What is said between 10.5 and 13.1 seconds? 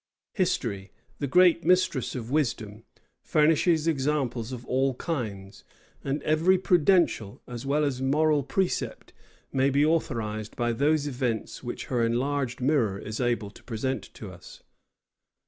by those events which her enlarged mirror